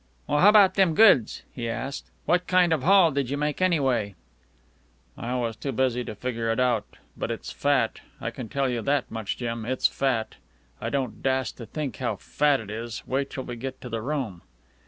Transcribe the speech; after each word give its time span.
"Well, 0.25 0.39
how 0.39 0.49
about 0.49 0.73
them 0.73 0.95
goods?" 0.95 1.43
he 1.53 1.69
asked. 1.69 2.09
"What 2.25 2.47
kind 2.47 2.73
of 2.73 2.81
a 2.81 2.85
haul 2.87 3.11
did 3.11 3.29
you 3.29 3.37
make, 3.37 3.61
anyway?" 3.61 4.15
"I 5.15 5.35
was 5.35 5.55
too 5.55 5.71
busy 5.71 6.03
to 6.05 6.15
figger 6.15 6.49
it 6.49 6.59
out, 6.59 6.97
but 7.15 7.29
it's 7.29 7.51
fat. 7.51 7.99
I 8.19 8.31
can 8.31 8.49
tell 8.49 8.67
you 8.67 8.81
that 8.81 9.11
much, 9.11 9.37
Jim, 9.37 9.63
it's 9.63 9.85
fat. 9.85 10.37
I 10.81 10.89
don't 10.89 11.21
dast 11.21 11.57
to 11.57 11.67
think 11.67 11.97
how 11.97 12.15
fat 12.15 12.59
it 12.59 12.71
is. 12.71 13.03
Wait 13.05 13.29
till 13.29 13.43
we 13.43 13.55
get 13.55 13.79
to 13.81 13.89
the 13.89 14.01
room." 14.01 14.41